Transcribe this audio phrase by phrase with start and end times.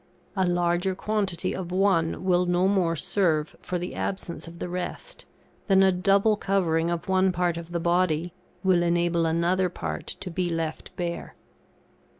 [0.35, 5.25] A larger quantity of one will no more serve for the absence of the rest
[5.67, 8.33] than a double covering of one part of the body,
[8.63, 11.35] will enable another part to be left bare.